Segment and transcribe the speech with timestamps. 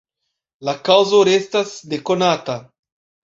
[0.69, 2.57] La kaŭzo restas ne konata.